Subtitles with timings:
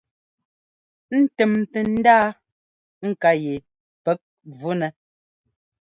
[1.21, 2.25] Ńtɛ́mtɛ ndaa
[3.09, 3.53] ŋká yɛ
[4.03, 4.19] pɛ́k
[4.57, 4.87] vunɛ.